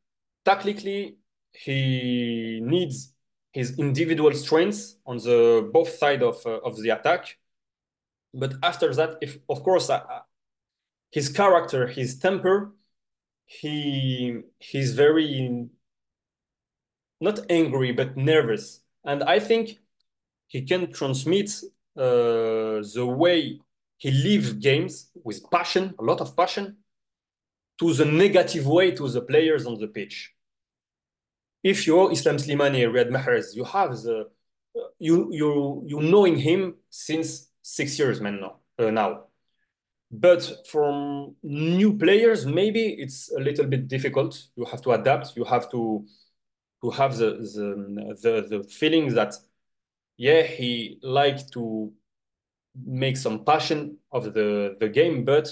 Tactically 0.44 1.16
he 1.52 2.60
needs 2.62 3.12
his 3.52 3.78
individual 3.78 4.32
strengths 4.32 4.96
on 5.04 5.18
the 5.18 5.68
both 5.72 5.90
side 5.90 6.22
of 6.22 6.36
uh, 6.46 6.58
of 6.60 6.80
the 6.80 6.90
attack 6.90 7.36
but 8.32 8.54
after 8.62 8.94
that, 8.94 9.16
if 9.20 9.38
of 9.48 9.62
course 9.62 9.90
uh, 9.90 10.02
his 11.10 11.28
character, 11.28 11.86
his 11.86 12.18
temper, 12.18 12.72
he 13.46 14.40
he's 14.58 14.94
very 14.94 15.68
not 17.20 17.40
angry 17.50 17.92
but 17.92 18.16
nervous, 18.16 18.80
and 19.04 19.22
I 19.24 19.40
think 19.40 19.78
he 20.48 20.62
can 20.62 20.92
transmit 20.92 21.50
uh, 21.96 22.82
the 22.94 23.06
way 23.06 23.60
he 23.98 24.10
lives 24.10 24.54
games 24.54 25.10
with 25.24 25.48
passion, 25.50 25.94
a 25.98 26.02
lot 26.02 26.20
of 26.20 26.36
passion, 26.36 26.78
to 27.78 27.92
the 27.92 28.04
negative 28.04 28.66
way 28.66 28.90
to 28.92 29.08
the 29.08 29.20
players 29.20 29.66
on 29.66 29.78
the 29.78 29.88
pitch. 29.88 30.32
If 31.62 31.86
you're 31.86 32.10
Islam 32.10 32.36
Slimani, 32.36 32.90
Riyad 32.90 33.10
Mahrez, 33.10 33.54
you 33.54 33.64
have 33.64 34.00
the 34.02 34.30
you 34.98 35.32
you 35.32 35.82
you 35.86 36.00
knowing 36.00 36.36
him 36.36 36.76
since 36.88 37.49
six 37.70 37.98
years 37.98 38.20
now, 38.20 38.56
uh, 38.78 38.90
now. 38.90 39.24
But 40.10 40.66
from 40.66 41.36
new 41.42 41.96
players, 41.96 42.44
maybe 42.44 42.82
it's 42.98 43.30
a 43.30 43.38
little 43.38 43.66
bit 43.66 43.86
difficult. 43.86 44.48
You 44.56 44.64
have 44.64 44.82
to 44.82 44.90
adapt. 44.92 45.36
You 45.36 45.44
have 45.44 45.70
to 45.70 46.04
to 46.82 46.90
have 46.90 47.16
the 47.16 47.30
the 47.54 48.14
the, 48.22 48.58
the 48.58 48.68
feeling 48.68 49.14
that 49.14 49.34
yeah, 50.16 50.42
he 50.42 50.98
like 51.02 51.48
to 51.52 51.92
make 52.74 53.16
some 53.16 53.44
passion 53.44 53.98
of 54.10 54.34
the 54.34 54.76
the 54.80 54.88
game, 54.88 55.24
but 55.24 55.48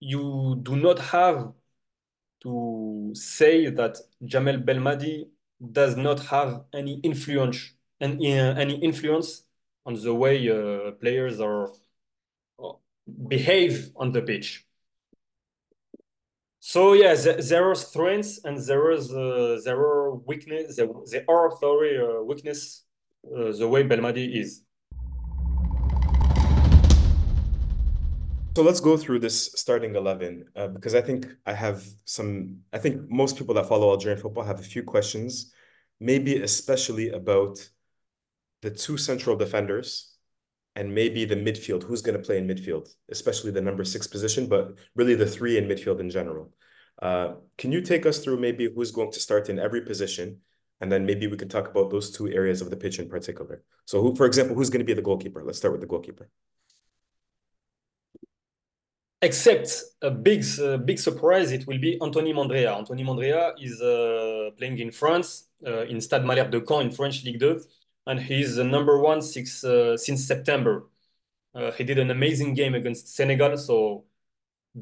you 0.00 0.58
do 0.62 0.76
not 0.76 0.98
have 0.98 1.52
to 2.42 3.10
say 3.14 3.70
that 3.70 3.98
Jamel 4.22 4.64
Belmadi 4.64 5.28
does 5.72 5.96
not 5.96 6.20
have 6.26 6.64
any 6.72 7.00
influence 7.02 7.72
and 8.00 8.22
any 8.24 8.76
influence 8.76 9.47
on 9.88 9.94
the 9.94 10.14
way 10.14 10.36
uh, 10.50 10.90
players 11.00 11.40
are 11.40 11.70
uh, 12.62 12.72
behave 13.26 13.90
on 13.96 14.12
the 14.12 14.20
pitch. 14.20 14.66
So 16.60 16.92
yeah, 16.92 17.14
there 17.14 17.70
are 17.70 17.74
strengths 17.74 18.44
and 18.44 18.58
there 18.68 18.90
is 18.90 19.10
uh, 19.10 19.58
there 19.64 19.80
are 19.80 20.14
weakness. 20.30 20.76
There, 20.76 20.88
there 21.10 21.24
are 21.26 21.50
sorry 21.58 21.92
uh, 21.98 22.20
weakness 22.22 22.84
uh, 23.24 23.52
the 23.60 23.66
way 23.66 23.82
Belmadi 23.82 24.26
is. 24.42 24.50
So 28.54 28.62
let's 28.62 28.80
go 28.80 28.98
through 28.98 29.20
this 29.20 29.52
starting 29.54 29.94
eleven 29.94 30.32
uh, 30.54 30.68
because 30.68 30.94
I 30.94 31.00
think 31.00 31.20
I 31.46 31.54
have 31.54 31.82
some. 32.04 32.58
I 32.74 32.78
think 32.78 33.08
most 33.08 33.38
people 33.38 33.54
that 33.54 33.66
follow 33.66 33.88
Algerian 33.92 34.20
football 34.20 34.44
have 34.44 34.60
a 34.60 34.68
few 34.74 34.82
questions, 34.82 35.54
maybe 35.98 36.42
especially 36.42 37.08
about 37.10 37.56
the 38.62 38.70
two 38.70 38.96
central 38.96 39.36
defenders 39.36 40.14
and 40.74 40.94
maybe 40.94 41.24
the 41.24 41.34
midfield. 41.34 41.82
Who's 41.82 42.02
going 42.02 42.16
to 42.16 42.24
play 42.24 42.38
in 42.38 42.46
midfield, 42.46 42.88
especially 43.10 43.50
the 43.50 43.60
number 43.60 43.84
six 43.84 44.06
position, 44.06 44.46
but 44.46 44.78
really 44.94 45.14
the 45.14 45.26
three 45.26 45.58
in 45.58 45.64
midfield 45.64 46.00
in 46.00 46.10
general. 46.10 46.52
Uh, 47.00 47.34
can 47.56 47.72
you 47.72 47.80
take 47.80 48.06
us 48.06 48.18
through 48.18 48.38
maybe 48.38 48.68
who's 48.72 48.90
going 48.90 49.12
to 49.12 49.20
start 49.20 49.48
in 49.48 49.58
every 49.58 49.82
position? 49.82 50.38
And 50.80 50.90
then 50.90 51.04
maybe 51.04 51.26
we 51.26 51.36
can 51.36 51.48
talk 51.48 51.68
about 51.68 51.90
those 51.90 52.10
two 52.10 52.28
areas 52.28 52.60
of 52.60 52.70
the 52.70 52.76
pitch 52.76 53.00
in 53.00 53.08
particular. 53.08 53.64
So, 53.84 54.00
who, 54.00 54.14
for 54.14 54.26
example, 54.26 54.54
who's 54.54 54.70
going 54.70 54.78
to 54.78 54.84
be 54.84 54.94
the 54.94 55.02
goalkeeper? 55.02 55.42
Let's 55.44 55.58
start 55.58 55.72
with 55.72 55.80
the 55.80 55.88
goalkeeper. 55.88 56.28
Except 59.20 59.82
a 60.00 60.12
big, 60.12 60.44
big 60.84 61.00
surprise, 61.00 61.50
it 61.50 61.66
will 61.66 61.80
be 61.80 61.98
Anthony 62.00 62.32
Mandrea. 62.32 62.76
Anthony 62.76 63.02
Mandrea 63.02 63.52
is 63.60 63.82
uh, 63.82 64.50
playing 64.56 64.78
in 64.78 64.92
France, 64.92 65.48
uh, 65.66 65.82
in 65.86 66.00
Stade 66.00 66.22
Malherbe 66.22 66.52
de 66.52 66.60
Caen 66.60 66.82
in 66.86 66.92
French 66.92 67.24
League 67.24 67.40
2 67.40 67.60
and 68.08 68.18
he's 68.18 68.56
the 68.56 68.64
number 68.64 68.98
one 68.98 69.20
six, 69.22 69.62
uh, 69.62 69.96
since 69.96 70.26
September. 70.26 70.88
Uh, 71.54 71.70
he 71.72 71.84
did 71.84 71.98
an 71.98 72.10
amazing 72.10 72.54
game 72.54 72.74
against 72.74 73.14
Senegal, 73.14 73.56
so 73.58 74.04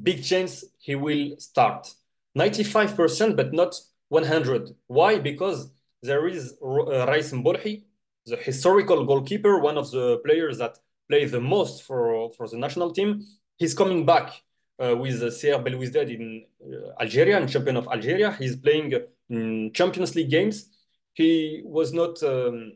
big 0.02 0.23
chance 0.25 0.64
he 0.78 0.95
will 0.95 1.37
start. 1.38 1.92
95%, 2.38 3.37
but 3.37 3.52
not 3.52 3.75
100. 4.09 4.71
Why? 4.87 5.18
Because 5.18 5.71
there 6.02 6.28
is 6.28 6.54
uh, 6.62 7.06
Rais 7.06 7.33
Mbolhi, 7.33 7.83
the 8.26 8.37
historical 8.37 9.04
goalkeeper, 9.04 9.59
one 9.59 9.76
of 9.76 9.90
the 9.90 10.18
players 10.25 10.59
that 10.59 10.78
play 11.09 11.25
the 11.25 11.40
most 11.40 11.83
for, 11.83 12.30
for 12.33 12.47
the 12.49 12.56
national 12.56 12.92
team. 12.92 13.26
He's 13.56 13.75
coming 13.75 14.06
back 14.06 14.42
uh, 14.78 14.95
with 14.97 15.21
uh, 15.23 15.26
Belouizdad 15.26 16.11
in 16.14 16.45
uh, 16.62 17.02
Algeria 17.02 17.38
and 17.38 17.49
champion 17.49 17.76
of 17.76 17.88
Algeria. 17.88 18.33
He's 18.38 18.56
playing 18.56 18.92
in 19.30 19.73
Champions 19.73 20.14
League 20.14 20.30
games. 20.30 20.68
He 21.14 21.62
was 21.64 21.92
not 21.92 22.23
um, 22.23 22.75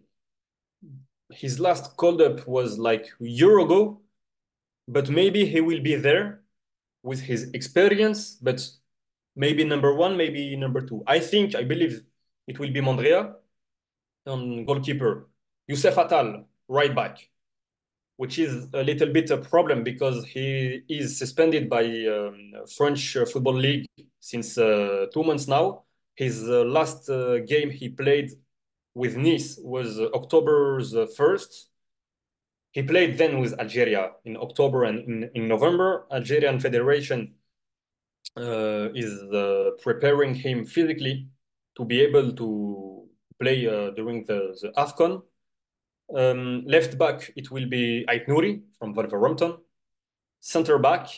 his 1.32 1.60
last 1.60 1.96
called 1.96 2.20
up 2.20 2.46
was 2.46 2.78
like 2.78 3.06
a 3.20 3.26
year 3.26 3.58
ago, 3.58 4.00
but 4.88 5.08
maybe 5.08 5.46
he 5.46 5.60
will 5.60 5.80
be 5.80 5.94
there 5.94 6.42
with 7.02 7.20
his 7.20 7.50
experience, 7.54 8.36
but 8.42 8.66
maybe 9.36 9.64
number 9.64 9.94
one, 9.94 10.16
maybe 10.16 10.56
number 10.56 10.80
two. 10.80 11.02
I 11.06 11.20
think, 11.20 11.54
I 11.54 11.64
believe 11.64 12.02
it 12.46 12.58
will 12.58 12.70
be 12.70 12.80
Mandrea 12.80 13.34
on 14.26 14.64
goalkeeper. 14.64 15.28
Youcef 15.70 15.94
Atal, 15.94 16.44
right 16.68 16.94
back, 16.94 17.28
which 18.16 18.38
is 18.38 18.66
a 18.74 18.82
little 18.82 19.12
bit 19.12 19.30
a 19.30 19.36
problem 19.38 19.84
because 19.84 20.24
he 20.24 20.82
is 20.88 21.18
suspended 21.18 21.70
by 21.70 21.84
um, 21.84 22.52
French 22.76 23.16
Football 23.32 23.54
League 23.54 23.86
since 24.18 24.58
uh, 24.58 25.06
two 25.12 25.22
months 25.22 25.46
now. 25.46 25.84
His 26.16 26.42
uh, 26.48 26.64
last 26.64 27.08
uh, 27.08 27.38
game 27.38 27.70
he 27.70 27.88
played 27.88 28.32
with 29.00 29.16
Nice 29.16 29.58
was 29.74 29.98
October 30.20 30.82
the 30.82 31.06
1st. 31.18 31.50
He 32.72 32.82
played 32.82 33.16
then 33.16 33.40
with 33.40 33.58
Algeria 33.58 34.02
in 34.26 34.36
October 34.36 34.84
and 34.84 34.98
in, 35.08 35.30
in 35.34 35.48
November. 35.48 36.06
Algerian 36.12 36.60
Federation 36.60 37.20
uh, 38.36 38.88
is 39.04 39.12
uh, 39.32 39.70
preparing 39.82 40.34
him 40.34 40.66
physically 40.66 41.28
to 41.76 41.82
be 41.86 42.02
able 42.02 42.32
to 42.32 43.08
play 43.40 43.66
uh, 43.66 43.90
during 43.98 44.18
the, 44.24 44.38
the 44.60 44.70
AFCON. 44.76 45.22
Um, 46.14 46.64
left 46.66 46.98
back, 46.98 47.32
it 47.36 47.50
will 47.50 47.68
be 47.68 48.04
Ait 48.10 48.26
Nouri 48.28 48.60
from 48.78 48.92
Wolverhampton. 48.92 49.56
Center 50.40 50.78
back, 50.78 51.08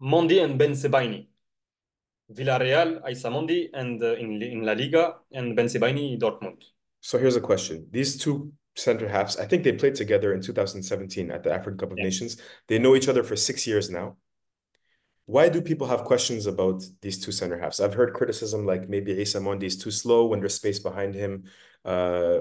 Mandi 0.00 0.38
and 0.38 0.58
Ben 0.58 0.72
Bensebaini. 0.72 1.26
Villarreal, 2.34 3.02
Aissa 3.06 3.30
Mandi, 3.30 3.70
and 3.72 4.02
uh, 4.02 4.14
in, 4.14 4.42
in 4.42 4.62
La 4.62 4.72
Liga, 4.72 5.16
and 5.32 5.56
Bensebaini, 5.56 6.18
Dortmund. 6.20 6.64
So 7.00 7.18
here's 7.18 7.36
a 7.36 7.40
question. 7.40 7.86
These 7.90 8.18
two 8.18 8.52
center 8.76 9.08
halves, 9.08 9.36
I 9.36 9.46
think 9.46 9.64
they 9.64 9.72
played 9.72 9.94
together 9.94 10.32
in 10.32 10.40
2017 10.40 11.30
at 11.30 11.42
the 11.42 11.52
African 11.52 11.78
Cup 11.78 11.92
of 11.92 11.98
yeah. 11.98 12.04
Nations. 12.04 12.36
They 12.68 12.78
know 12.78 12.94
each 12.94 13.08
other 13.08 13.22
for 13.22 13.36
six 13.36 13.66
years 13.66 13.90
now. 13.90 14.16
Why 15.26 15.48
do 15.48 15.62
people 15.62 15.86
have 15.86 16.04
questions 16.04 16.46
about 16.46 16.82
these 17.00 17.24
two 17.24 17.32
center 17.32 17.58
halves? 17.58 17.80
I've 17.80 17.94
heard 17.94 18.12
criticism 18.12 18.66
like 18.66 18.88
maybe 18.88 19.14
Aissa 19.14 19.40
Mandi 19.40 19.66
is 19.66 19.76
too 19.76 19.90
slow 19.90 20.26
when 20.26 20.40
there's 20.40 20.54
space 20.54 20.78
behind 20.78 21.14
him. 21.14 21.44
Uh, 21.84 22.40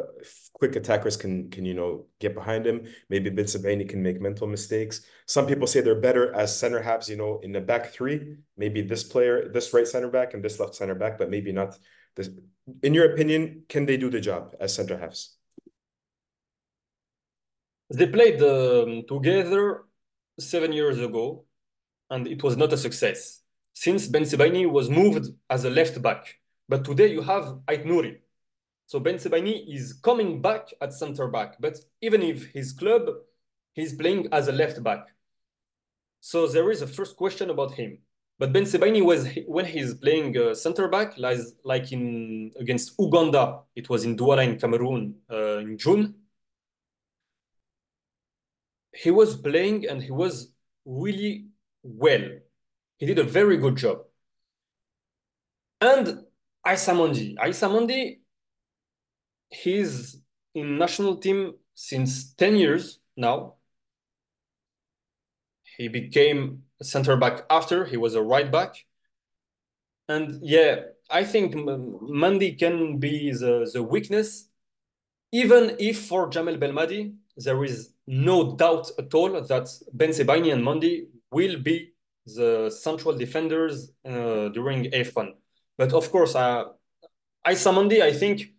quick 0.53 0.75
attackers 0.75 1.17
can 1.17 1.49
can 1.49 1.65
you 1.65 1.73
know 1.73 2.05
get 2.19 2.35
behind 2.35 2.65
him. 2.65 2.85
Maybe 3.09 3.31
Bensebaini 3.31 3.89
can 3.89 4.03
make 4.03 4.21
mental 4.21 4.47
mistakes. 4.47 5.01
Some 5.25 5.47
people 5.47 5.65
say 5.65 5.81
they're 5.81 5.99
better 5.99 6.33
as 6.35 6.57
center 6.57 6.81
halves. 6.81 7.09
You 7.09 7.17
know, 7.17 7.39
in 7.41 7.51
the 7.51 7.61
back 7.61 7.91
three, 7.91 8.37
maybe 8.55 8.81
this 8.81 9.03
player, 9.03 9.49
this 9.49 9.73
right 9.73 9.87
center 9.87 10.09
back, 10.09 10.33
and 10.33 10.43
this 10.43 10.59
left 10.59 10.75
center 10.75 10.95
back, 10.95 11.17
but 11.17 11.29
maybe 11.29 11.51
not 11.51 11.75
this. 12.15 12.29
In 12.83 12.93
your 12.93 13.13
opinion, 13.13 13.63
can 13.67 13.85
they 13.87 13.97
do 13.97 14.09
the 14.11 14.21
job 14.21 14.55
as 14.59 14.75
center 14.75 14.97
halves? 14.97 15.35
They 17.89 18.07
played 18.07 18.41
um, 18.43 19.03
together 19.07 19.83
seven 20.39 20.71
years 20.71 20.99
ago, 20.99 21.45
and 22.09 22.27
it 22.27 22.41
was 22.43 22.55
not 22.57 22.71
a 22.73 22.77
success. 22.77 23.41
Since 23.73 24.07
Ben 24.07 24.23
Bensebaini 24.23 24.69
was 24.69 24.89
moved 24.89 25.27
as 25.49 25.65
a 25.65 25.69
left 25.69 26.01
back, 26.01 26.35
but 26.69 26.85
today 26.85 27.07
you 27.07 27.21
have 27.21 27.59
Ait 27.69 27.85
Nouri, 27.85 28.19
so 28.91 28.99
Bensebaini 28.99 29.73
is 29.73 29.93
coming 29.93 30.41
back 30.41 30.73
at 30.81 30.91
center 30.93 31.29
back, 31.29 31.55
but 31.61 31.77
even 32.01 32.21
if 32.21 32.47
his 32.47 32.73
club, 32.73 33.03
he's 33.71 33.93
playing 33.95 34.27
as 34.33 34.49
a 34.49 34.51
left 34.51 34.83
back. 34.83 35.05
So 36.19 36.45
there 36.45 36.69
is 36.69 36.81
a 36.81 36.87
first 36.87 37.15
question 37.15 37.49
about 37.51 37.71
him. 37.71 37.99
But 38.37 38.51
Bensebaini 38.51 39.01
was 39.01 39.29
when 39.47 39.63
he's 39.63 39.93
playing 39.93 40.37
uh, 40.37 40.53
center 40.53 40.89
back, 40.89 41.17
like, 41.17 41.39
like 41.63 41.93
in 41.93 42.51
against 42.59 42.95
Uganda, 42.99 43.61
it 43.77 43.87
was 43.87 44.03
in 44.03 44.17
Douala 44.17 44.43
in 44.43 44.59
Cameroon 44.59 45.15
uh, 45.31 45.59
in 45.59 45.77
June. 45.77 46.13
He 48.93 49.09
was 49.09 49.37
playing 49.37 49.87
and 49.87 50.03
he 50.03 50.11
was 50.11 50.51
really 50.83 51.45
well. 51.81 52.27
He 52.97 53.05
did 53.05 53.19
a 53.19 53.23
very 53.23 53.55
good 53.55 53.77
job. 53.77 53.99
And 55.79 56.25
Issa 56.67 56.93
Mandi, 56.93 58.20
he's 59.51 60.17
in 60.55 60.77
national 60.77 61.17
team 61.17 61.53
since 61.75 62.33
10 62.33 62.55
years 62.55 62.99
now. 63.15 63.55
He 65.77 65.87
became 65.87 66.63
center 66.81 67.15
back 67.15 67.45
after. 67.49 67.85
He 67.85 67.97
was 67.97 68.15
a 68.15 68.21
right 68.21 68.51
back. 68.51 68.75
And 70.09 70.39
yeah, 70.41 70.81
I 71.09 71.23
think 71.23 71.55
Mandi 71.55 72.53
can 72.53 72.97
be 72.97 73.31
the, 73.31 73.69
the 73.73 73.83
weakness, 73.83 74.47
even 75.31 75.75
if 75.79 76.05
for 76.05 76.29
Jamel 76.29 76.59
Belmadi, 76.59 77.13
there 77.37 77.63
is 77.63 77.93
no 78.07 78.55
doubt 78.55 78.91
at 78.97 79.13
all 79.13 79.31
that 79.31 79.67
Bensebaini 79.95 80.51
and 80.51 80.63
Mandi 80.63 81.07
will 81.31 81.59
be 81.59 81.93
the 82.25 82.69
central 82.69 83.15
defenders 83.17 83.91
uh, 84.05 84.49
during 84.49 84.91
AFCON. 84.91 85.33
But 85.77 85.93
of 85.93 86.11
course, 86.11 86.35
uh, 86.35 86.65
Issa 87.49 87.71
Mandi, 87.71 88.03
I 88.03 88.11
think 88.11 88.50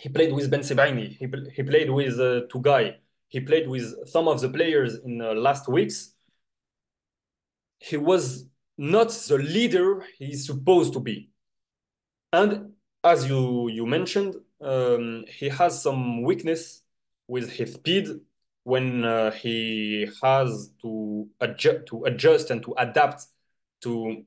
he 0.00 0.08
played 0.08 0.32
with 0.32 0.50
Bensebaini. 0.50 1.16
He, 1.16 1.26
he 1.54 1.62
played 1.62 1.90
with 1.90 2.14
uh, 2.14 2.46
Tougai. 2.52 2.96
He 3.28 3.40
played 3.40 3.68
with 3.68 4.08
some 4.08 4.28
of 4.28 4.40
the 4.40 4.48
players 4.48 4.94
in 5.04 5.20
uh, 5.20 5.34
last 5.34 5.68
weeks 5.68 6.14
he 7.78 7.96
was 7.96 8.46
not 8.76 9.10
the 9.10 9.38
leader 9.38 10.04
he's 10.18 10.46
supposed 10.46 10.92
to 10.92 11.00
be. 11.00 11.30
And 12.32 12.72
as 13.02 13.28
you, 13.28 13.68
you 13.68 13.86
mentioned, 13.86 14.36
um, 14.60 15.24
he 15.28 15.48
has 15.48 15.82
some 15.82 16.22
weakness 16.22 16.82
with 17.26 17.50
his 17.50 17.74
speed 17.74 18.08
when 18.64 19.04
uh, 19.04 19.30
he 19.30 20.08
has 20.22 20.70
to 20.82 21.28
adjust, 21.40 21.86
to 21.86 22.04
adjust 22.04 22.50
and 22.50 22.62
to 22.64 22.74
adapt 22.76 23.24
to 23.82 24.24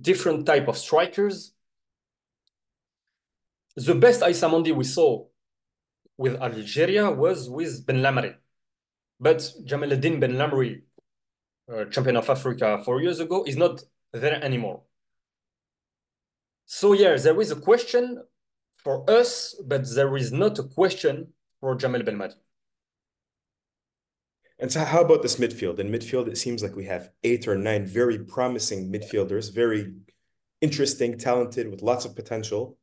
different 0.00 0.46
type 0.46 0.68
of 0.68 0.78
strikers. 0.78 1.52
The 3.76 3.94
best 3.94 4.22
Issa 4.22 4.48
Mandi 4.48 4.72
we 4.72 4.84
saw 4.84 5.26
with 6.16 6.40
Algeria 6.40 7.10
was 7.10 7.48
with 7.48 7.86
Ben 7.86 7.96
Lamri. 7.96 8.34
But 9.20 9.38
Jamaleddine 9.64 10.18
Ben 10.20 10.32
Lamri 10.32 10.82
uh, 11.72 11.84
champion 11.86 12.16
of 12.16 12.28
Africa 12.30 12.80
four 12.84 13.00
years 13.02 13.20
ago, 13.20 13.44
is 13.44 13.56
not 13.56 13.82
there 14.12 14.42
anymore. 14.42 14.82
So 16.66 16.92
yeah, 16.92 17.16
there 17.16 17.40
is 17.40 17.50
a 17.50 17.56
question 17.56 18.22
for 18.76 19.08
us, 19.10 19.54
but 19.64 19.88
there 19.94 20.16
is 20.16 20.32
not 20.32 20.58
a 20.58 20.64
question 20.64 21.32
for 21.60 21.76
Jamel 21.76 22.06
Belmadi. 22.06 22.34
And 24.58 24.72
so 24.72 24.84
how 24.84 25.02
about 25.02 25.22
this 25.22 25.36
midfield? 25.36 25.78
In 25.78 25.90
midfield, 25.90 26.28
it 26.28 26.38
seems 26.38 26.62
like 26.62 26.74
we 26.74 26.86
have 26.86 27.10
eight 27.24 27.46
or 27.46 27.56
nine 27.56 27.86
very 27.86 28.18
promising 28.18 28.90
midfielders, 28.90 29.54
very 29.54 29.92
interesting, 30.62 31.18
talented, 31.18 31.70
with 31.70 31.82
lots 31.82 32.04
of 32.06 32.16
potential. 32.16 32.78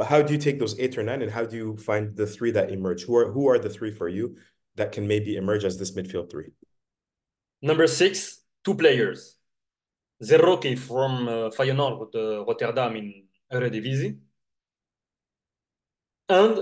But 0.00 0.08
how 0.08 0.22
do 0.22 0.32
you 0.32 0.38
take 0.38 0.58
those 0.58 0.80
eight 0.80 0.96
or 0.96 1.02
nine 1.02 1.20
and 1.20 1.30
how 1.30 1.44
do 1.44 1.54
you 1.58 1.76
find 1.76 2.16
the 2.16 2.26
three 2.26 2.50
that 2.52 2.72
emerge? 2.72 3.02
Who 3.04 3.14
are 3.18 3.30
who 3.30 3.50
are 3.50 3.58
the 3.58 3.68
three 3.68 3.90
for 3.90 4.08
you 4.08 4.34
that 4.76 4.92
can 4.92 5.06
maybe 5.06 5.36
emerge 5.36 5.62
as 5.62 5.76
this 5.78 5.90
midfield 5.90 6.30
three? 6.30 6.52
Number 7.60 7.86
six, 7.86 8.40
two 8.64 8.74
players. 8.74 9.36
Zerrouki 10.24 10.78
from 10.78 11.28
uh, 11.28 11.50
Feyenoord 11.50 12.14
uh, 12.14 12.46
Rotterdam 12.46 12.96
in 12.96 13.24
Eredivisie. 13.52 14.16
And 16.30 16.54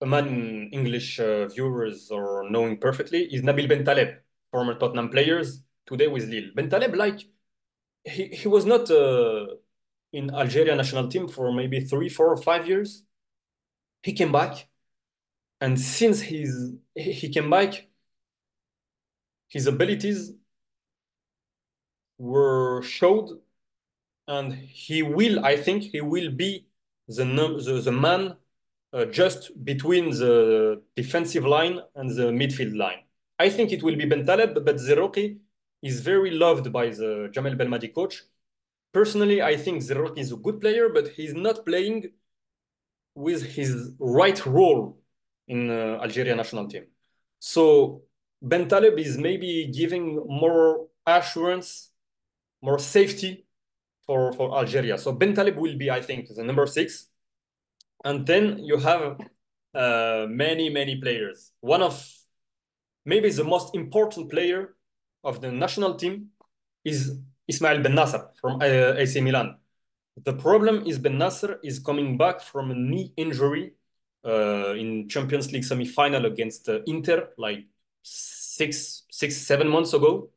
a 0.00 0.06
man 0.06 0.70
English 0.72 1.18
uh, 1.18 1.48
viewers 1.48 2.12
are 2.12 2.48
knowing 2.48 2.78
perfectly 2.78 3.24
is 3.24 3.42
Nabil 3.42 3.68
Bentaleb, 3.68 4.18
former 4.52 4.78
Tottenham 4.78 5.08
players, 5.08 5.64
today 5.84 6.06
with 6.06 6.28
Lille. 6.28 6.52
Bentaleb, 6.56 6.94
like, 6.94 7.22
he, 8.04 8.28
he 8.28 8.46
was 8.46 8.64
not 8.64 8.88
uh, 8.88 9.46
in 10.12 10.34
Algeria 10.34 10.74
national 10.74 11.08
team 11.08 11.28
for 11.28 11.52
maybe 11.52 11.80
three, 11.80 12.08
four, 12.08 12.36
five 12.36 12.66
years. 12.68 13.04
He 14.02 14.12
came 14.12 14.32
back. 14.32 14.66
And 15.60 15.78
since 15.78 16.20
he's, 16.20 16.72
he 16.94 17.28
came 17.28 17.50
back, 17.50 17.86
his 19.48 19.66
abilities 19.66 20.32
were 22.18 22.82
showed 22.82 23.30
and 24.28 24.52
he 24.52 25.02
will 25.02 25.44
i 25.44 25.56
think 25.56 25.82
he 25.82 26.00
will 26.00 26.30
be 26.30 26.66
the 27.08 27.24
the, 27.24 27.80
the 27.84 27.92
man 27.92 28.36
uh, 28.92 29.04
just 29.06 29.40
between 29.64 30.10
the 30.10 30.80
defensive 30.96 31.44
line 31.44 31.80
and 31.96 32.10
the 32.18 32.26
midfield 32.40 32.76
line 32.76 33.00
i 33.38 33.48
think 33.48 33.72
it 33.72 33.82
will 33.82 33.96
be 33.96 34.06
bentaleb 34.06 34.64
but 34.64 34.76
Zerrouki 34.76 35.38
is 35.82 36.00
very 36.00 36.30
loved 36.30 36.72
by 36.72 36.86
the 36.90 37.30
jamel 37.34 37.56
belmadi 37.60 37.92
coach 37.94 38.22
personally 38.92 39.42
i 39.42 39.56
think 39.56 39.82
Zerrouki 39.82 40.18
is 40.18 40.32
a 40.32 40.36
good 40.36 40.60
player 40.60 40.88
but 40.88 41.08
he's 41.08 41.34
not 41.34 41.64
playing 41.64 42.10
with 43.14 43.42
his 43.42 43.92
right 43.98 44.44
role 44.46 44.98
in 45.48 45.70
uh, 45.70 45.98
algeria 46.02 46.34
national 46.34 46.68
team 46.68 46.84
so 47.38 48.02
Bentaleb 48.42 48.98
is 48.98 49.18
maybe 49.18 49.70
giving 49.74 50.16
more 50.26 50.86
assurance, 51.06 51.90
more 52.62 52.78
safety 52.78 53.46
for, 54.06 54.32
for 54.32 54.56
Algeria. 54.56 54.96
So 54.98 55.14
Bentaleb 55.14 55.56
will 55.56 55.76
be, 55.76 55.90
I 55.90 56.00
think, 56.00 56.28
the 56.34 56.42
number 56.42 56.66
six. 56.66 57.08
And 58.04 58.26
then 58.26 58.58
you 58.58 58.78
have 58.78 59.18
uh, 59.74 60.26
many, 60.28 60.70
many 60.70 61.00
players. 61.00 61.52
One 61.60 61.82
of 61.82 62.06
maybe 63.04 63.30
the 63.30 63.44
most 63.44 63.74
important 63.74 64.30
player 64.30 64.74
of 65.22 65.40
the 65.40 65.52
national 65.52 65.94
team 65.94 66.28
is 66.84 67.18
Ismail 67.50 67.82
Bennacer 67.82 68.22
from 68.40 68.60
uh, 68.62 69.02
AC 69.02 69.20
Milan. 69.20 69.56
The 70.24 70.34
problem 70.34 70.86
is 70.86 70.98
Bennacer 70.98 71.58
is 71.62 71.78
coming 71.78 72.16
back 72.16 72.40
from 72.40 72.70
a 72.70 72.74
knee 72.74 73.12
injury 73.16 73.72
uh, 74.24 74.74
in 74.74 75.08
Champions 75.08 75.52
League 75.52 75.64
semi-final 75.64 76.26
against 76.26 76.68
uh, 76.68 76.80
Inter, 76.86 77.30
like 77.38 77.64
six, 78.02 79.04
six, 79.10 79.36
seven 79.36 79.68
months 79.68 79.92
ago. 79.94 80.30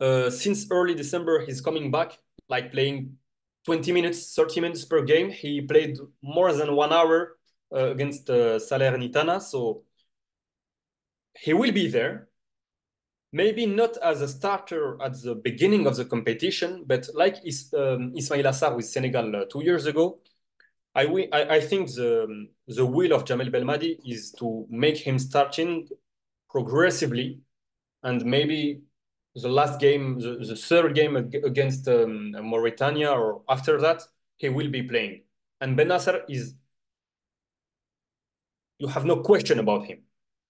Uh, 0.00 0.30
since 0.30 0.66
early 0.70 0.94
December, 0.94 1.44
he's 1.46 1.60
coming 1.60 1.90
back, 1.90 2.18
like 2.48 2.72
playing 2.72 3.16
20 3.64 3.92
minutes, 3.92 4.34
30 4.34 4.60
minutes 4.60 4.84
per 4.84 5.02
game. 5.02 5.30
He 5.30 5.60
played 5.60 5.96
more 6.22 6.52
than 6.52 6.74
one 6.74 6.92
hour 6.92 7.38
uh, 7.72 7.90
against 7.90 8.28
uh, 8.28 8.58
Salernitana, 8.58 9.40
so 9.40 9.84
he 11.38 11.52
will 11.52 11.72
be 11.72 11.88
there. 11.88 12.28
Maybe 13.32 13.64
not 13.64 13.96
as 14.02 14.20
a 14.20 14.28
starter 14.28 15.00
at 15.02 15.22
the 15.22 15.34
beginning 15.34 15.86
of 15.86 15.96
the 15.96 16.04
competition, 16.04 16.84
but 16.86 17.08
like 17.14 17.36
is, 17.44 17.72
um, 17.72 18.12
Ismaila 18.12 18.52
Sarr 18.52 18.76
with 18.76 18.84
Senegal 18.84 19.34
uh, 19.34 19.44
two 19.50 19.64
years 19.64 19.86
ago, 19.86 20.18
I, 20.94 21.06
I, 21.32 21.56
I 21.56 21.60
think 21.60 21.88
the, 21.94 22.48
the 22.66 22.84
will 22.84 23.14
of 23.14 23.24
Jamel 23.24 23.50
Belmadi 23.50 23.98
is 24.04 24.32
to 24.32 24.66
make 24.68 24.98
him 24.98 25.18
starting 25.18 25.88
progressively, 26.50 27.40
and 28.02 28.22
maybe 28.26 28.82
the 29.34 29.48
last 29.48 29.80
game, 29.80 30.20
the, 30.20 30.44
the 30.46 30.56
third 30.56 30.94
game 30.94 31.16
against 31.16 31.88
um, 31.88 32.32
Mauritania 32.32 33.10
or 33.12 33.42
after 33.48 33.80
that, 33.80 34.02
he 34.36 34.50
will 34.50 34.68
be 34.68 34.82
playing. 34.82 35.22
And 35.62 35.78
Bennacer 35.78 36.22
is, 36.28 36.54
you 38.78 38.88
have 38.88 39.06
no 39.06 39.22
question 39.22 39.58
about 39.58 39.86
him. 39.86 40.02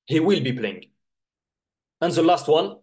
He 0.07 0.19
will 0.19 0.43
be 0.43 0.53
playing. 0.53 0.87
And 2.03 2.13
the 2.13 2.23
last 2.23 2.49
one, 2.49 2.79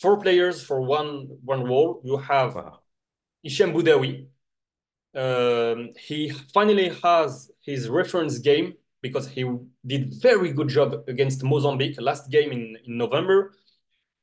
four 0.00 0.20
players 0.20 0.60
for 0.60 0.80
one 0.80 1.28
one 1.44 1.62
role. 1.62 2.00
You 2.02 2.16
have 2.16 2.56
wow. 2.56 2.80
Hicham 3.46 3.72
Boudaoui. 3.72 4.26
Um, 5.14 5.90
he 5.96 6.30
finally 6.52 6.88
has 7.04 7.52
his 7.60 7.88
reference 7.88 8.38
game 8.38 8.74
because 9.00 9.28
he 9.28 9.44
did 9.86 10.14
very 10.20 10.52
good 10.52 10.68
job 10.68 11.04
against 11.06 11.44
Mozambique 11.44 12.00
last 12.00 12.30
game 12.32 12.50
in, 12.50 12.76
in 12.84 12.98
November. 12.98 13.54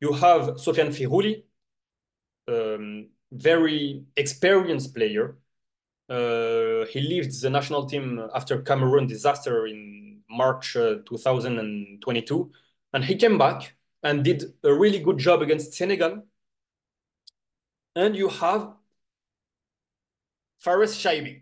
You 0.01 0.11
have 0.11 0.41
Sofiane 0.57 0.93
Feghouli, 0.97 1.43
um, 2.49 3.07
very 3.31 4.03
experienced 4.17 4.93
player. 4.93 5.37
Uh, 6.09 6.85
he 6.87 6.99
left 6.99 7.41
the 7.41 7.49
national 7.49 7.85
team 7.85 8.19
after 8.35 8.61
Cameroon 8.61 9.07
disaster 9.07 9.65
in 9.65 10.23
March 10.29 10.75
uh, 10.75 10.95
2022, 11.05 12.51
and 12.91 13.05
he 13.05 13.15
came 13.15 13.37
back 13.37 13.75
and 14.03 14.23
did 14.23 14.43
a 14.63 14.73
really 14.73 14.99
good 14.99 15.17
job 15.17 15.41
against 15.41 15.73
Senegal. 15.73 16.23
And 17.95 18.15
you 18.15 18.29
have 18.29 18.73
Fares 20.59 20.95
Chaibi, 20.95 21.39